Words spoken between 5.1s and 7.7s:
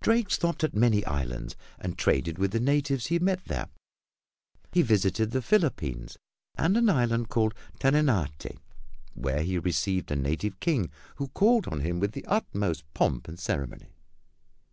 the Philippines and an island called